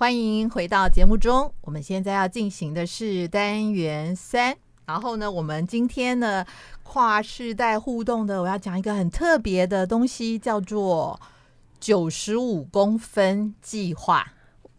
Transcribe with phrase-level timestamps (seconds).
[0.00, 1.52] 欢迎回到节目中。
[1.60, 6.42] 我们现在要进行的是单元三，然后呢，我们今天呢
[6.82, 11.20] 跨世代互动的，我要讲一个很特别的东西，叫做
[11.78, 14.26] 九十五公分计划。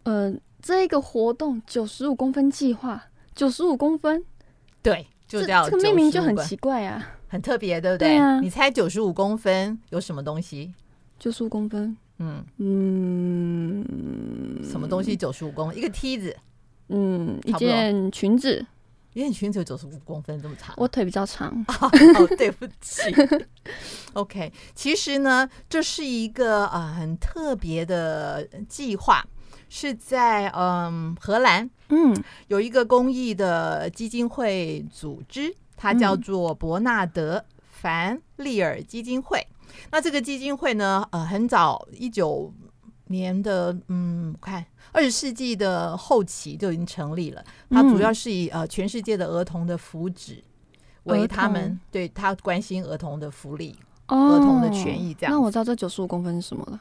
[0.02, 4.24] 呃，这个活动九十五公分计划，九十五公分，
[4.82, 8.08] 对，就叫这个命名就很奇怪啊，很特别，对不对？
[8.08, 10.74] 对啊，你猜九十五公分有什么东西？
[11.20, 11.96] 九十五公分。
[12.18, 15.76] 嗯嗯，什么东西九十五公分？
[15.76, 16.36] 一个梯子。
[16.88, 18.64] 嗯，一件裙子。
[19.14, 20.74] 一件裙子有九十五公分这么长？
[20.78, 21.50] 我腿比较长。
[21.80, 21.90] 哦，
[22.38, 23.14] 对不起。
[24.14, 29.22] OK，其实呢，这是一个啊、呃、很特别的计划，
[29.68, 32.16] 是在嗯荷兰，嗯，
[32.48, 39.46] 有一个公益的基金会组织，它叫做伯纳德凡利尔基金会。
[39.90, 42.52] 那这个基金会呢，呃，很早一九
[43.06, 47.44] 年的，嗯，我看二十世纪的后期就已经成立了。
[47.70, 50.42] 它主要是以呃全世界的儿童的福祉
[51.04, 55.32] 为他们，对他关心儿童的福利、儿童的权益这样。
[55.32, 56.80] 那我知道这九十五公分是什么了？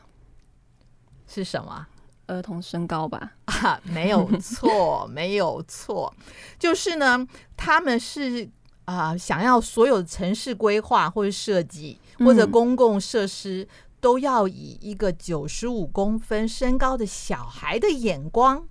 [1.28, 1.88] 是什么？
[2.28, 3.34] 儿童身高吧？
[3.46, 6.14] 啊，没有错，没有错，
[6.58, 8.50] 就是呢，他们是
[8.92, 11.98] 啊、呃，想要所有城市规划或者设计。
[12.24, 13.68] 或者公共设施
[14.00, 18.64] 都要以一个九十五公分身高的小孩的眼光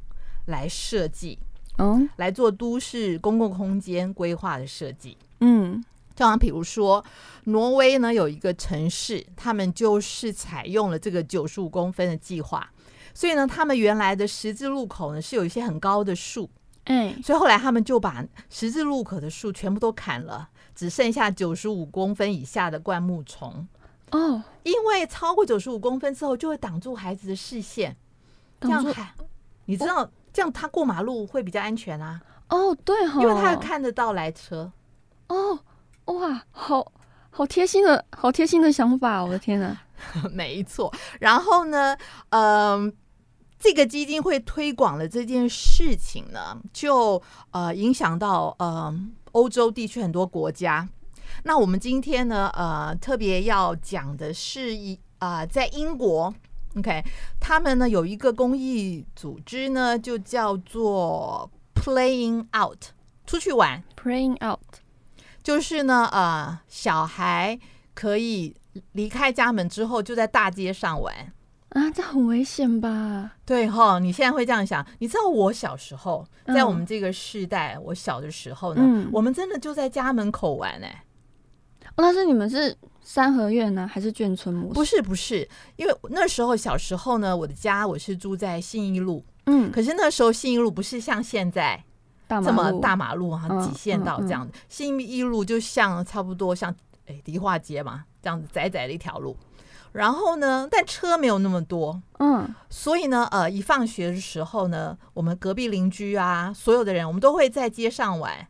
[0.46, 1.36] 来设计，
[1.78, 5.16] 嗯，来做都市公共空间规划的设计。
[5.41, 7.04] 嗯，就像比如说，
[7.46, 12.70] 挪威呢有一个城市，他们就是采用了这个九十五公分的计划，
[13.12, 16.48] 所以呢，他们原来的十字路口呢是有一些很高的树，
[16.84, 20.48] 嗯，所以后来他们就把十字路口的树全部都砍了。
[20.72, 23.68] 只剩下九十五公分以下的灌木丛
[24.12, 27.94] 哦，因为超过九十五公分之后就会挡住孩子的视线，
[28.60, 29.08] 这样看，
[29.66, 32.18] 你知道这样他过马路会比较安全啊。
[32.48, 34.72] 哦，对哈，因为他看得到来车。
[35.28, 35.58] 哦，
[36.06, 36.90] 哇，好
[37.28, 39.78] 好贴心的好贴心的想法，我的天哪！
[40.32, 40.90] 没错。
[41.20, 41.94] 然后呢，
[42.30, 42.90] 嗯，
[43.60, 47.22] 这个基金会推广的这件事情呢，就
[47.53, 48.93] 呃影响到呃。
[49.32, 50.88] 欧洲地区很多国家，
[51.44, 56.34] 那我们今天呢，呃，特别要讲的是一啊、呃，在英国
[56.76, 57.00] ，OK，
[57.38, 62.87] 他们呢有一个公益组织呢，就叫做 Playing Out，
[63.25, 64.81] 出去玩，Playing Out，
[65.44, 67.56] 就是呢，呃，小孩
[67.94, 68.56] 可以
[68.91, 71.32] 离开家门之后，就在大街上玩。
[71.70, 73.32] 啊，这很危险吧？
[73.44, 74.84] 对哈，你现在会这样想？
[74.98, 81.03] 你知道我小时候，在我们这个世代，嗯、我小的时候呢，嗯、我们真的就在家门口玩呢、欸。
[81.94, 84.75] 哦，那是你们是三合院呢，还是眷村模式？
[84.75, 91.81] 不是不是，因为那时候小时候呢，我的家我是住在信义路，嗯，可是那时候信义路不是像现在
[92.28, 96.75] 这么大马路哈，几线道这样的，嗯嗯嗯、信义路就像差不多像
[97.06, 99.37] 哎迪化街嘛，这样子窄窄的一条路。
[99.92, 108.46] 然后呢，但车没有那么多，嗯，所以呢，呃，一放学的时候呢，我们隔壁邻居啊，所有的人，我们都会在街上玩，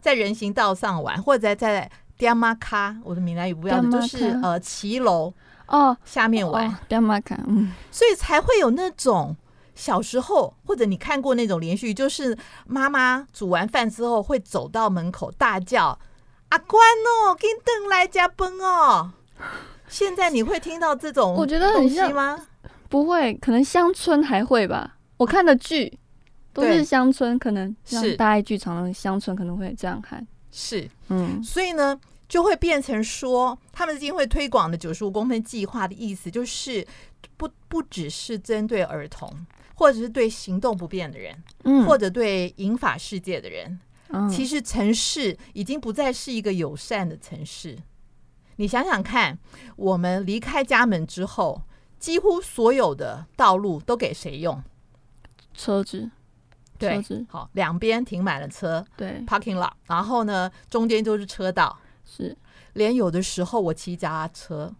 [0.00, 5.32] 在人行道上玩，或者在在爹妈卡，我的闽南语不要的，就是呃骑楼
[5.66, 6.76] 哦下面玩。
[6.86, 9.34] 爹妈卡，嗯，所以才会有那种
[9.74, 15.98] 小时候，或者你看过那种连续，就是妈妈煮完饭之后会走到门口大叫
[16.50, 19.12] 阿关哦，给你等来加崩哦。
[19.90, 22.46] 现在你会听到这种我觉得很像吗？
[22.88, 24.96] 不会，可能乡村还会吧。
[25.16, 25.92] 我看的剧
[26.52, 30.26] 都是乡村，可能是大爱剧场的乡村可能会这样看。
[30.50, 36.86] 是，嗯，所以呢，就会变成说，他们今天会推广的九十五公分计划的意思，就是
[37.36, 39.30] 不不只是针对儿童，
[39.74, 43.78] 或者是对行动不便的人，嗯，或者对银发世界的人。
[44.08, 47.78] 嗯，其实城市已经不再是一个友善的城市。
[48.60, 49.38] 你想想看，
[49.74, 51.62] 我们离开家门之后，
[51.98, 54.62] 几乎所有的道路都给谁用？
[55.54, 56.10] 车子，
[56.76, 57.26] 对，车子。
[57.30, 59.72] 好，两边停满了车，对，parking lot。
[59.86, 62.36] 然后呢，中间就是车道，是。
[62.74, 64.70] 连有的时候我骑脚踏车，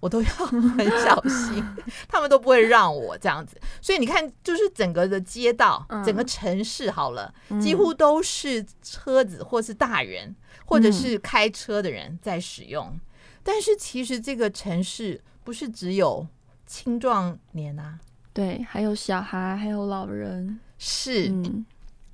[0.00, 1.64] 我都要很小心，
[2.08, 3.56] 他们都不会让我这样子。
[3.80, 7.32] 所以你看，就是整个的街道，嗯、整个城市好了，
[7.62, 10.36] 几乎都是车子，或是大人，嗯、
[10.68, 12.98] 或者是开车的人在使用。
[13.42, 16.26] 但是其实这个城市不是只有
[16.66, 17.98] 青壮年啊，
[18.34, 21.30] 对，还有小孩，还有老人，是。
[21.30, 21.64] 嗯、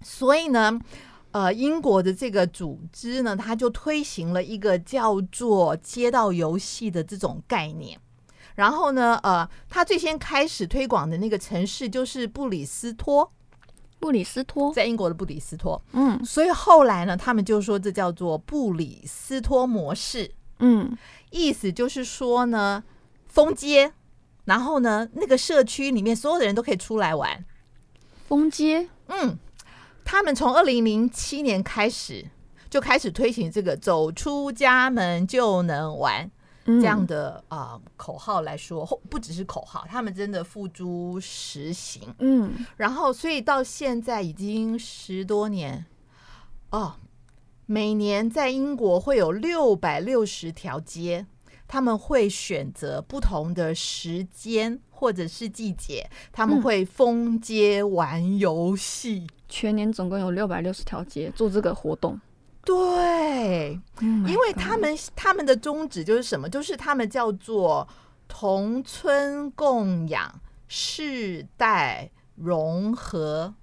[0.01, 0.81] 所以呢，
[1.33, 7.99] 呃，英国的这个组织呢，它就推行了一个叫做街道游戏的这种概念，
[8.55, 13.29] 然后呢，呃，它最先开始推广的那个城市就是布里斯托，
[14.05, 15.81] 布里斯托在英国的布里斯托。
[15.93, 20.31] 嗯，所以后来呢，他们就说这叫做布里斯托模式。
[20.59, 20.95] 嗯，
[21.31, 22.85] 意思就是说呢，
[23.29, 23.95] 封街，
[24.45, 27.43] 然后呢，那个社区里面所有的人都可以出来玩。
[28.29, 29.39] 封街，嗯，
[30.05, 32.27] 他们从二零零七年开始
[32.69, 36.31] 就开始推行这个“走出家门就能玩”
[36.65, 42.03] 这样的啊、呃、口号来说，不只是口号，他们真的付诸实行。
[42.19, 45.85] 嗯，然后所以到现在已经十多年
[46.71, 46.95] 哦。
[47.67, 51.25] 每年在英国会有六百六十条街，
[51.67, 59.27] 他们会选择不同的时间或者是季节，他们会封街玩游戏。
[59.49, 62.21] 全年总共有六百六十条街做这个活动。
[62.65, 66.49] 对，oh、因为他们他们的宗旨就是什么？
[66.49, 67.87] 就是他们叫做
[68.27, 73.55] 同村共养，世代融合。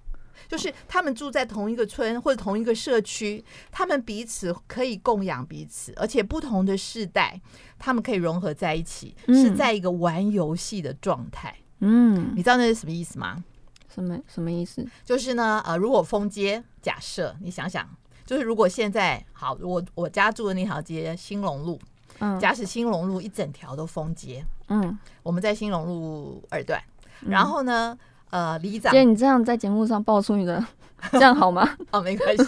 [0.48, 7.40] 就是他们住在同一个村或者同一个社区，他们彼此可以供养彼此，而且不同的世代，
[7.80, 11.56] 他们可以融合在一起，嗯、是在一个玩游戏的状态。
[11.80, 13.42] 嗯，你知道那是什么意思吗？
[13.88, 14.86] 什么什么意思？
[15.06, 17.90] 就是呢，呃，如果封街，假设你想想，
[18.32, 21.78] 就是如果现在好，我我家住的那条街兴隆路，
[22.20, 26.82] 嗯，假使兴隆路一整条都封街，嗯，我们在兴隆路二段，
[27.28, 27.98] 然后呢？
[28.00, 30.66] 嗯呃，里长，姐，你这样在节目上爆出你的，
[31.12, 31.70] 这样好吗？
[31.92, 32.46] 哦，没关系。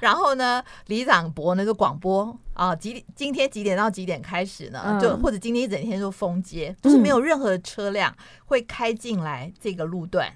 [0.00, 3.04] 然后呢，里长伯呢就广播啊，几点？
[3.14, 4.80] 今天几点到几点开始呢？
[4.82, 10.32] 嗯、就或者今天一整天都封街，就是没有任何车辆会开进来这个路段，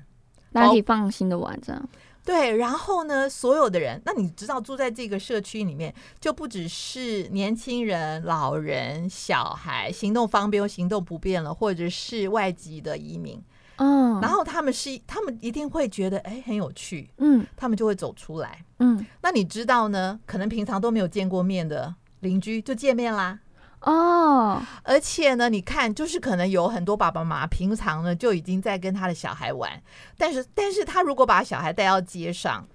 [0.53, 1.89] 大家可以放心的玩这样。
[2.25, 13.43] 对，然后呢，所有的人，那你知道住在这个社区里面，就不只是年轻人、老人、小孩，行动方便或行动不便了，或者是外籍的移民。
[13.77, 20.19] 嗯，然后他们是，他们一定会觉得哎很有趣，嗯，他们就会走出来，嗯，那你知道呢？
[20.25, 23.41] 可能平常都没有见过面的邻居就见面啦，
[23.85, 29.71] 哦，而且呢，你看，就是可能有很多爸爸妈妈平常呢就已经在跟他的小孩玩，
[30.19, 32.67] 但是，但是他如果把小孩带到街上，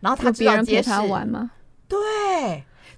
[0.00, 1.50] 然后他知道街上玩吗？
[1.88, 1.98] 对，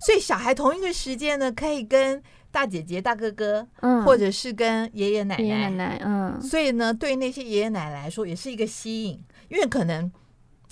[0.00, 2.22] 所以小孩同一个时间呢可以跟。
[2.52, 9.18] 大姐姐、大哥哥，嗯，或者是跟爷爷奶奶，爷爷奶奶，嗯，所以呢，对那些爷爷奶奶来说，也是一个吸引，
[9.48, 10.12] 因为可能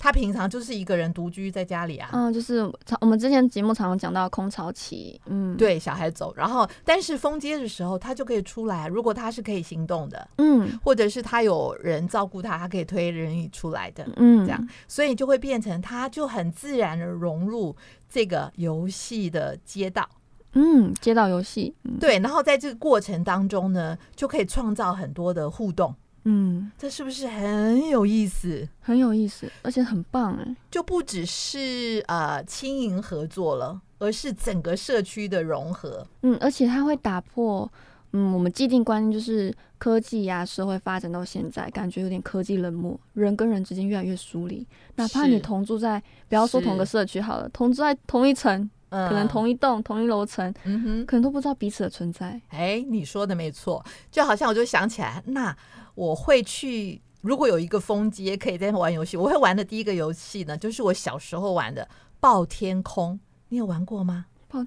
[0.01, 2.67] 他平常就是一个人独居在家里啊，嗯，就是
[3.01, 17.75] 我们之前节目常常讲到空巢期，嗯，对，小孩走，然后但是封街的时候，他就可以出来，如果他是可以行动的，嗯，或者是他有人照顾他，他可以推人椅出来的，嗯，这样，所以就会变成他就很自然的融入
[18.09, 20.09] 这个游戏的街道。
[20.53, 28.67] 嗯，街道游戏，嗯，对，然后在这个过程当中呢，就可以创造很多的互动，嗯，这是不是很有意思？
[28.79, 30.55] 很有意思，而且很棒哎！
[30.69, 37.71] 就不只是呃轻盈合作了，而是整个社区的融合，嗯，而且它会打破
[38.13, 48.69] 嗯我们既定观念，就是科技呀、啊、社会发展到现在，感觉有点科技冷漠，人跟人之间越来越疏离，哪怕你同住在，不要说同个社区好了，同住在同一层。
[48.91, 52.41] 可能同一栋、嗯、同一楼层，嗯哼，可能都不知道彼此的存在。
[52.49, 53.81] 哎，你说的没错，
[54.11, 55.55] 就好像我就想起来，那
[55.95, 61.87] 我会去，如果有一个风机也可以在那玩游戏，我会玩的第一个游戏呢，就是我小时候玩的
[62.19, 63.19] 爆天空。
[63.49, 64.25] 你有玩过吗？
[64.47, 64.65] 爆，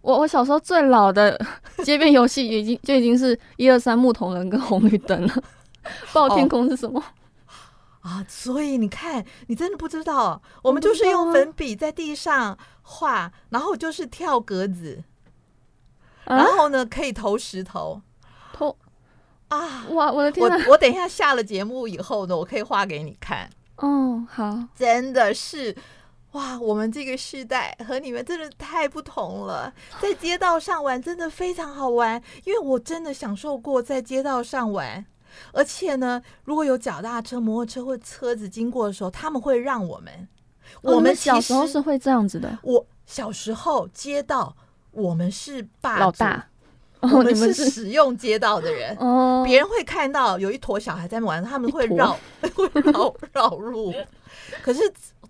[0.00, 1.38] 我我小时候最老的
[1.84, 5.42] 街边游戏已经就已经是一二三木头人跟红绿灯了。
[6.12, 6.98] 爆天空是什么？
[7.00, 7.04] 哦
[8.02, 15.04] 啊，所以你看，你真的不知道，我们就是用粉笔在地上画，然后就是跳格子，
[16.24, 18.02] 啊、然后呢可以投石头，投
[19.52, 19.84] 啊！
[19.90, 20.56] 哇，我的天哪！
[20.66, 23.50] 我我等一下下了节目以后呢，我可以画给你看。
[23.76, 25.76] 哦，好，真的是
[26.32, 35.04] 哇，我们这个世代和你们真的太不同了，在街道上玩真的非常好玩，因为我真的享受过在街道上玩。
[35.52, 40.28] 而且呢，如果有脚踏车、摩托车或车子经过的时候，他们会让我们。
[40.80, 42.58] 我们小时候是会这样子的。
[42.62, 44.56] 我小时候街道，
[44.90, 46.46] 我们是霸老大，
[47.02, 48.96] 我们是使用街道的人。
[48.98, 52.16] 哦，别人会看到有一坨小孩在玩，他们会绕，
[52.54, 53.92] 会绕绕路。
[54.62, 54.80] 可是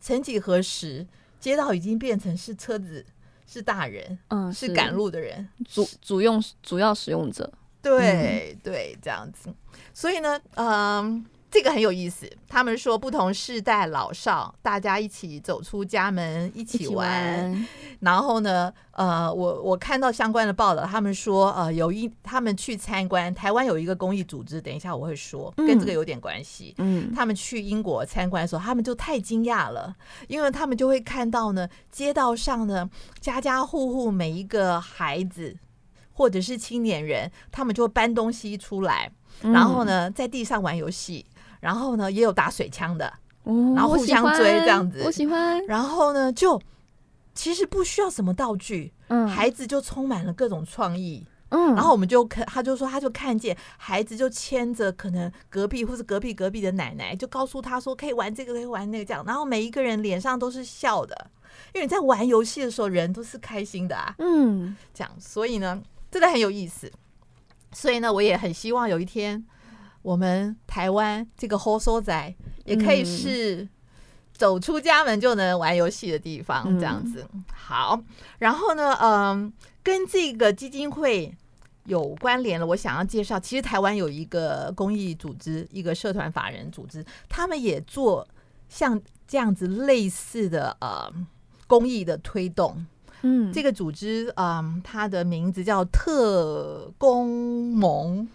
[0.00, 1.06] 曾几何时，
[1.40, 3.04] 街道已经变成是车子，
[3.46, 7.50] 是大人，嗯，是赶路的人，主主用主要使用者。
[7.80, 9.52] 对对，这样子。
[9.94, 17.52] 所以呢，嗯，这个很有意思，他们说不同世代老少，大家一起走出家门，一起玩。
[17.52, 17.68] 起玩
[18.00, 26.75] 然后呢，呃，我我看到相关的报道，他们说，呃，有一他们去参观台湾有一个公益组织，等一下我会说，跟这个有点关系。
[26.78, 29.94] 嗯，他们去英国参观的时候，他们就太惊讶了，
[30.28, 32.88] 因为他们就会看到呢，街道上的
[33.21, 35.54] 家家户户每一个孩子
[36.14, 41.26] 或者是青年人，他们就会搬东西出来，然后呢，在地上玩游戏。
[41.62, 43.12] 然后呢，也有打水枪的，
[43.45, 45.00] 然后互相追这样子。
[45.04, 45.64] 我喜欢。
[45.66, 46.61] 然后呢，就
[47.35, 51.73] 其实不需要什么道具，嗯，孩子就充满了各种创意，嗯。
[51.76, 59.25] 然后我们就看，他就说，他就看见孩子就牵着可能隔壁或是隔壁隔壁的奶奶，就告诉他说可以玩这个，可以玩那个这样。
[59.25, 61.31] 然后每一个人脸上都是笑的，
[61.75, 65.12] 因为你在玩游戏的时候，人都是开心的啊，嗯，这样。
[65.21, 66.90] 所以呢，真的很有意思。
[67.71, 69.47] 所以呢，我也很希望有一天。
[70.02, 73.68] 我们台湾这个好所在也可以是
[74.32, 77.25] 走出家门就能玩游戏的地方，这样子。
[77.52, 78.02] 好，
[78.38, 81.32] 然后呢，嗯，跟这个基金会
[81.85, 82.66] 有关联了。
[82.66, 88.26] 我想要介绍，其实台湾有一个公益组织，一个社团法人组织，他们也做
[88.68, 91.12] 像这样子类似的呃
[91.68, 92.85] 公益的推动。
[93.23, 98.28] 嗯，这个组织，嗯，它的名字叫特工盟。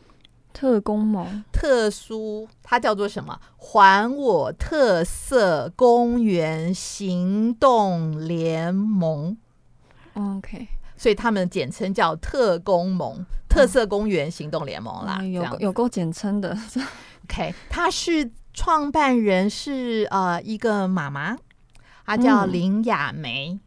[0.58, 3.40] 特工盟，特殊，它叫做什么？
[3.58, 9.38] 还我特色公园行动联盟。
[10.16, 15.20] OK，所以他们简称叫特工盟，特色公园行动联盟啦。
[15.20, 16.58] 嗯、有有够简称的。
[17.26, 21.38] OK，他是创办人是呃一个妈妈，
[22.04, 23.52] 她叫林雅梅。
[23.52, 23.60] 嗯、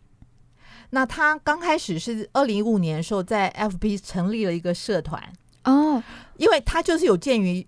[0.90, 5.22] 那她刚开始是二零一五年的时候在 FB 成立了一个社团
[5.62, 6.02] 哦。
[6.40, 7.64] 因为他就是有鉴于，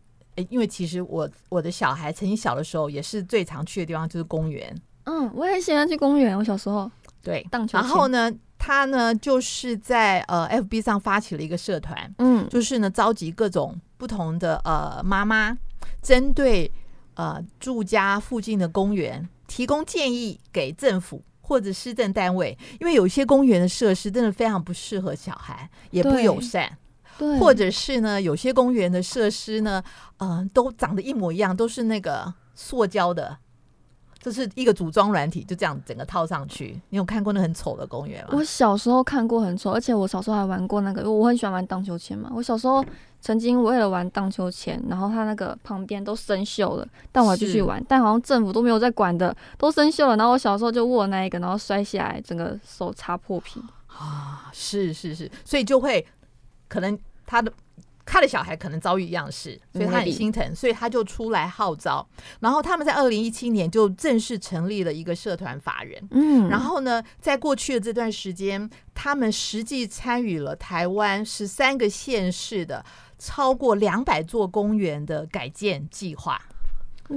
[0.49, 4.75] 因为其实我我的小孩曾经小的时候也是最常去的地方就是公园。
[5.05, 6.37] 嗯，我也很喜欢去公园。
[6.37, 6.91] 我小时候
[7.23, 7.47] 对。
[7.71, 15.55] 然后呢，他呢就是在呃 FB 上发起了一个社团，嗯，就是呢召集各种不同的呃妈妈，
[16.01, 16.73] 针对
[17.15, 26.79] 呃住家附近的公园提供建议给政府或者施政单位，因为有些公园的设施真的非常不适合小孩，也不友善。
[27.23, 29.83] 对或者是呢，有些公园的设施呢，
[30.17, 33.39] 嗯、呃，都长得一模一样，都是那个塑胶的，
[34.19, 36.81] 这是一个组装软体，就这样整个套上去。
[36.89, 38.31] 你有看过那很丑的公园吗？
[38.33, 42.29] 我小时候看过很丑，而且我小时候还玩过那个，因为我很喜欢玩荡秋千嘛。
[42.35, 42.85] 我小时候
[43.21, 47.81] 曾经为了玩荡秋千，然后它那个旁边都生锈了，但我还继续玩。
[47.89, 50.17] 但好像政府都没有在管的，都生锈了。
[50.17, 54.51] 然后我小时候就握那一个，然后摔下来，整个手擦破皮啊！
[54.53, 56.05] 是是是，所以就会。
[56.69, 56.99] 可能
[57.33, 57.51] 他的
[58.05, 62.07] 他的小孩可能遭遇一样的事，所以他很心疼，所以他就出来号召。
[62.41, 66.07] 然后他们在二零一七年就正式成立了一个社团法人。
[66.11, 72.85] 嗯，然后呢，在过去的这段时间，他们实际参与了台湾十三个县市的
[73.19, 76.39] 超过两百座公园的改建计划。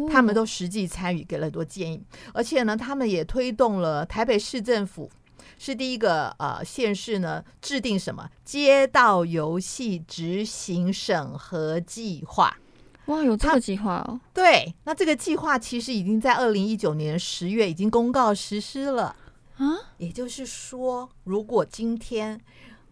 [0.10, 2.02] 他们都实际参与，给了很多建议，
[2.34, 5.12] 而且呢，他们也推动了台北市政府。
[5.58, 12.58] 是第一个呃县市呢，制定什么街道游戏执行审核计划？
[13.06, 14.20] 哇，有这个计划哦！
[14.34, 19.16] 对，那这个计划其实已经在二零一九年十月已经公告实施了
[19.58, 19.78] 啊。
[19.98, 22.42] 也就是说，如果今天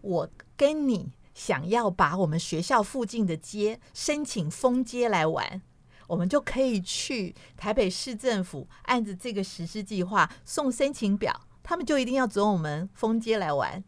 [0.00, 5.60] 我跟你想要把我们学校附近的街申请封街来玩，
[6.06, 11.40] 我们就可以去台北市政府按着这个实施计划送申请表。
[11.64, 13.82] 他们就一定要走我们封街来玩，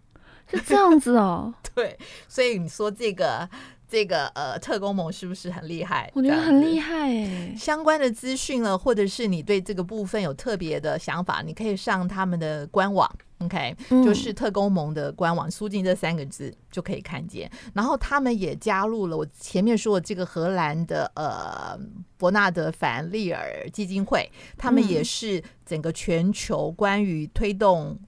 [0.50, 1.54] 是这样子哦。
[1.74, 3.48] 对，所以你说这个
[3.88, 6.10] 这个呃特工盟是不是很厉害？
[6.14, 7.54] 我觉得很厉害哎。
[7.56, 17.50] 相关的资讯呢，或者是你对这个部分有特别的想法，你可以上他们的官网，OK，就是特工盟的官网，输进这三个字就可以看见。
[17.74, 21.78] 然后他们也加入了我前面说的这个荷兰的呃
[22.16, 25.42] 伯纳德凡利尔基金会，他们也是。
[25.66, 27.98] 整个全球关于推动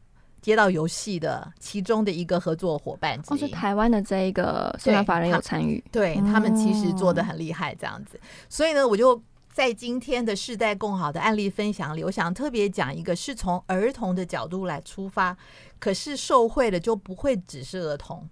[0.41, 8.17] 街道游戏的其中的一个合作伙伴之一，哦，是台湾的这一个社团法人有参与，对，他，们其实做的很厉害，这样子。
[8.17, 9.21] 哦、所以呢，我就
[9.53, 15.37] 在今天的世代共好的案例分享里，我想特别讲一个，是从儿童的角度来出发，
[15.79, 18.29] 可是受惠的就不会只是儿童，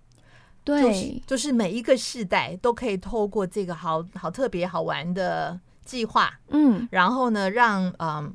[0.63, 8.35] 对，就是，就是每一个世代都可以透过这个好好特别好玩的计划，嗯，然后呢，让嗯。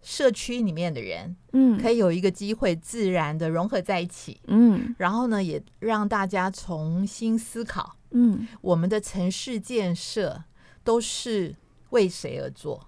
[0.00, 10.44] 社区里面的人，嗯，可以有一个机会自然的融合在一起，嗯，然后呢，也让大家重新思考，嗯，我们的城市建设
[10.84, 11.54] 都是
[11.90, 12.86] 为谁而做？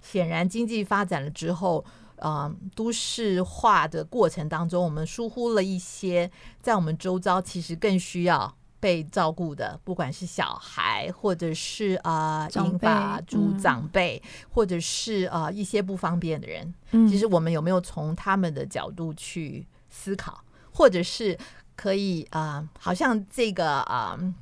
[0.00, 1.82] 显然，经济发展了之后，
[2.16, 16.74] 呃，都市化的过程当中，我们疏忽了一些在我们周遭其实更需要被照顾的，不管是小孩，或者是啊，银发族长辈，或者是呃一些不方便的人。
[16.90, 21.38] 嗯，其实我们有没有从他们的角度去思考，或者是
[21.74, 24.14] 可以啊，呃，好像这个啊。
[24.20, 24.34] 呃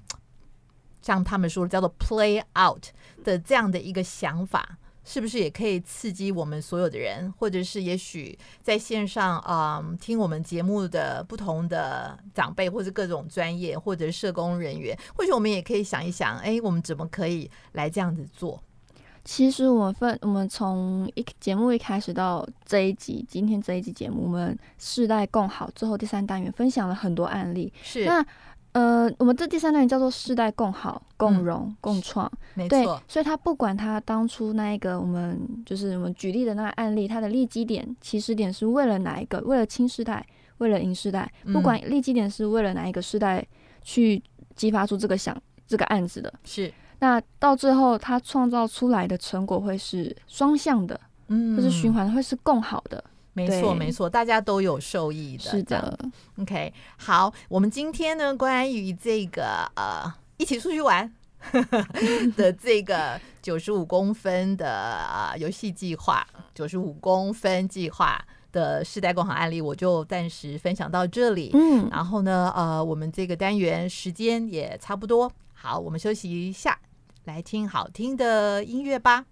[1.04, 2.84] 像他们说的叫做 “play out”
[3.24, 18.62] 的这样的一个想法，是不是也可以刺激我们所有的人，或者是也许在线上啊、嗯、听我们节目的不同的长辈，或者各种专业或者社工人员，或许我们也可以想一想，哎，我们怎么可以来这样子做？
[19.24, 28.24] 其实我们分，我们从一节目一开始到这一集，今天这一集节目，我们世代共好最后第三单元分享了很多案例，是那。
[28.72, 32.70] 呃，我们这第三单元叫做“世代共好、共荣、嗯、共创”，没错。
[32.70, 39.38] 对，所以他不管他当初那一个，我们就是我们举例的那个案例，他的立基点、起始点是为了哪一个？
[39.42, 40.24] 为了青世代，
[40.56, 41.30] 为了银世代。
[41.52, 43.46] 不管立基点是为了哪一个世代
[43.82, 44.22] 去
[44.56, 45.36] 激发出这个想
[45.66, 46.72] 这个案子的，是。
[46.98, 50.98] 那到最后，他创造出来的成果会是双向的，
[51.28, 53.04] 嗯，或是循环，会是共好的。
[53.34, 55.44] 没错，没错，大家都有受益的。
[55.44, 55.98] 是的
[56.38, 61.10] ，OK，好，我们今天呢，关于这个呃，一起出去玩
[62.36, 68.22] 的这个九十五公分的啊游戏计划，九十五公分计划
[68.52, 71.50] 的世代共享案例，我就暂时分享到这里。
[71.54, 76.78] 嗯，然后呢，呃，我们这个单元时间也差不多，好，我们休息一下，
[77.24, 79.24] 来听好听的音乐吧。